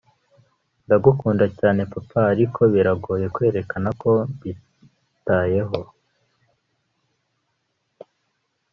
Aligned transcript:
ndagukunda 0.85 1.45
cyane 1.59 1.81
papa 1.93 2.19
ariko 2.33 2.61
biragoye 2.73 3.25
kwerekana 3.35 3.89
ko 4.01 4.11
mbitayeho 4.31 5.79